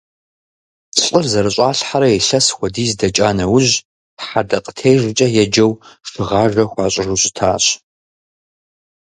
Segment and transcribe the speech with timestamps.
[1.03, 3.73] ЛӀыр зэрыщӀалъхьэрэ илъэс хуэдиз дэкӀа нэужь,
[4.25, 5.71] хьэдэкъытежкӀэ еджэу
[6.09, 7.63] шыгъажэ хуащӀыжу щытащ.